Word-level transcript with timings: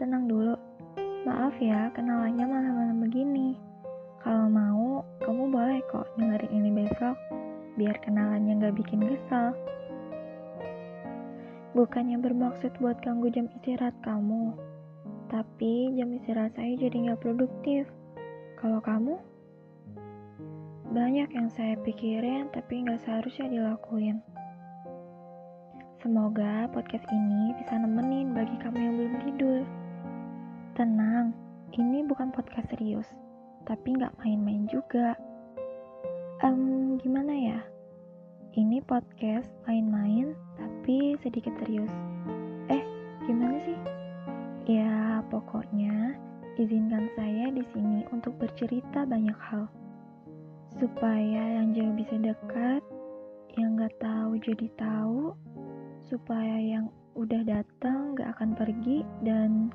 tenang 0.00 0.24
dulu. 0.24 0.56
Maaf 1.28 1.52
ya, 1.60 1.92
kenalannya 1.92 2.48
malam-malam 2.48 3.04
begini. 3.04 3.60
Kalau 4.24 4.48
mau, 4.48 5.04
kamu 5.20 5.52
boleh 5.52 5.84
kok 5.92 6.08
dengerin 6.16 6.48
ini 6.48 6.70
besok, 6.72 7.12
biar 7.76 8.00
kenalannya 8.00 8.56
gak 8.56 8.76
bikin 8.80 9.04
kesal. 9.04 9.52
Bukannya 11.76 12.16
bermaksud 12.16 12.72
buat 12.80 13.04
ganggu 13.04 13.28
jam 13.28 13.52
istirahat 13.52 13.92
kamu, 14.00 14.56
tapi 15.28 15.92
jam 15.92 16.08
istirahat 16.16 16.56
saya 16.56 16.72
jadi 16.80 17.12
gak 17.12 17.20
produktif. 17.20 17.84
Kalau 18.56 18.80
kamu? 18.80 19.20
Banyak 20.88 21.36
yang 21.36 21.52
saya 21.52 21.76
pikirin 21.84 22.48
tapi 22.48 22.80
gak 22.88 23.04
seharusnya 23.04 23.52
dilakuin. 23.52 24.24
Semoga 26.00 26.64
podcast 26.72 27.04
ini 27.12 27.52
bisa 27.60 27.76
nemenin 27.76 28.32
bagi 28.32 28.56
kamu 28.64 28.78
yang 28.80 28.94
belum 28.96 29.14
tidur. 29.20 29.60
Tenang, 30.72 31.36
ini 31.76 32.00
bukan 32.08 32.32
podcast 32.32 32.72
serius, 32.72 33.04
tapi 33.68 34.00
nggak 34.00 34.16
main-main 34.16 34.64
juga. 34.72 35.12
Um, 36.40 36.96
gimana 37.04 37.36
ya? 37.36 37.60
Ini 38.56 38.80
podcast 38.88 39.52
main-main, 39.68 40.32
tapi 40.56 41.20
sedikit 41.20 41.52
serius. 41.60 41.92
Eh, 42.72 42.80
gimana 43.28 43.60
sih? 43.60 43.76
Ya, 44.72 45.20
pokoknya 45.28 46.16
izinkan 46.56 47.12
saya 47.12 47.52
di 47.52 47.60
sini 47.76 48.08
untuk 48.08 48.40
bercerita 48.40 49.04
banyak 49.04 49.36
hal. 49.36 49.68
Supaya 50.80 51.60
yang 51.60 51.76
jauh 51.76 51.92
bisa 51.92 52.16
dekat, 52.16 52.80
yang 53.60 53.76
nggak 53.76 53.92
tahu 54.00 54.40
jadi 54.40 54.64
tahu, 54.80 55.36
supaya 56.10 56.58
yang 56.58 56.90
udah 57.14 57.46
datang 57.46 58.18
gak 58.18 58.34
akan 58.34 58.58
pergi 58.58 59.06
dan 59.22 59.70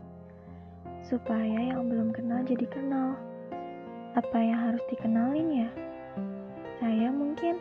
supaya 1.07 1.71
yang 1.71 1.87
belum 1.87 2.11
kenal 2.11 2.43
jadi 2.43 2.67
kenal. 2.67 3.15
Apa 4.19 4.35
yang 4.43 4.59
harus 4.59 4.83
dikenalin 4.91 5.63
ya? 5.63 5.69
Saya 6.83 7.07
mungkin 7.07 7.55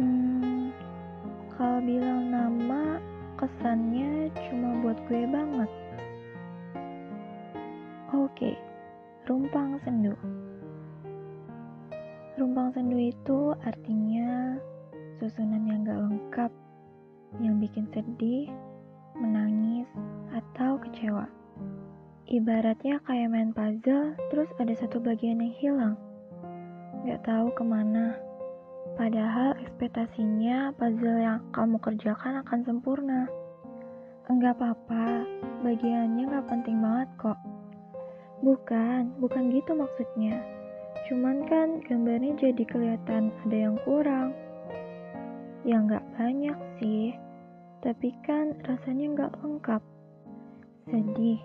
hmm, 0.00 0.72
kalau 1.52 1.84
bilang 1.84 2.32
nama 2.32 2.96
kesannya 3.36 4.32
cuma 4.48 4.80
buat 4.80 4.96
gue 5.12 5.28
banget. 5.28 5.70
Oke, 8.16 8.56
rumpang 9.28 9.76
sendu. 9.84 10.16
Rumpang 12.40 12.72
sendu 12.72 12.96
itu 12.96 13.52
artinya 13.68 14.56
susunan 15.20 15.60
yang 15.68 15.84
gak 15.84 16.00
lengkap 16.00 16.52
bikin 17.66 17.90
sedih, 17.90 18.46
menangis, 19.18 19.90
atau 20.30 20.78
kecewa. 20.78 21.26
Ibaratnya 22.30 23.02
kayak 23.02 23.30
main 23.34 23.50
puzzle, 23.50 24.14
terus 24.30 24.46
ada 24.62 24.70
satu 24.78 25.02
bagian 25.02 25.42
yang 25.42 25.54
hilang. 25.58 25.94
Gak 27.02 27.26
tahu 27.26 27.50
ke 27.58 27.66
mana. 27.66 28.14
Padahal 28.94 29.58
ekspektasinya 29.58 30.70
puzzle 30.78 31.18
yang 31.18 31.42
kamu 31.50 31.82
kerjakan 31.82 32.46
akan 32.46 32.60
sempurna. 32.62 33.26
Enggak 34.30 34.58
apa-apa, 34.62 35.26
bagiannya 35.66 36.30
gak 36.30 36.46
penting 36.46 36.78
banget 36.78 37.10
kok. 37.18 37.38
Bukan, 38.46 39.10
bukan 39.18 39.50
gitu 39.50 39.74
maksudnya. 39.74 40.38
Cuman 41.06 41.46
kan 41.46 41.82
gambarnya 41.82 42.34
jadi 42.38 42.62
kelihatan 42.66 43.34
ada 43.46 43.56
yang 43.70 43.76
kurang. 43.86 44.34
Ya 45.66 45.82
nggak 45.82 46.02
banyak 46.14 46.58
sih, 46.78 47.14
tapi 47.84 48.12
kan 48.24 48.56
rasanya 48.64 49.06
nggak 49.12 49.32
lengkap. 49.42 49.82
Sedih, 50.86 51.40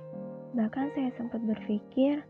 bahkan 0.56 0.88
saya 0.94 1.10
sempat 1.18 1.42
berpikir 1.44 2.24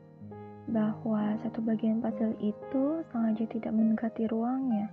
bahwa 0.70 1.36
satu 1.42 1.60
bagian 1.66 2.00
puzzle 2.00 2.38
itu 2.40 3.04
sengaja 3.12 3.46
tidak 3.50 3.74
mendekati 3.74 4.30
ruangnya. 4.30 4.88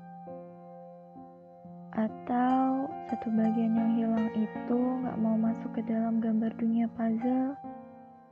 Atau 1.94 2.86
satu 3.10 3.28
bagian 3.32 3.74
yang 3.74 3.92
hilang 3.96 4.28
itu 4.36 4.78
nggak 4.78 5.18
mau 5.18 5.36
masuk 5.38 5.70
ke 5.74 5.82
dalam 5.86 6.20
gambar 6.20 6.52
dunia 6.58 6.86
puzzle 6.92 7.54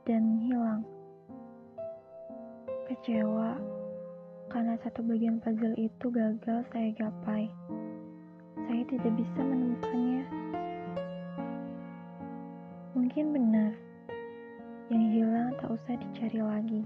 dan 0.05 0.39
hilang. 0.43 0.81
Kecewa 2.87 3.59
karena 4.47 4.79
satu 4.79 5.03
bagian 5.03 5.43
puzzle 5.43 5.75
itu 5.75 6.05
gagal 6.07 6.63
saya 6.71 6.89
gapai 6.95 7.51
saya 8.67 8.83
tidak 8.83 9.15
bisa 9.15 9.39
menemukannya. 9.39 10.23
Mungkin 12.99 13.25
benar, 13.31 13.71
yang 14.91 15.07
hilang 15.07 15.55
tak 15.55 15.71
usah 15.71 15.95
dicari 15.95 16.39
lagi. 16.43 16.83